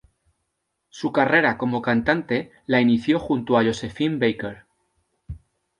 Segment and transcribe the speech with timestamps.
[0.89, 4.65] Su carrera como cantante la inició junto a Josephine Baker.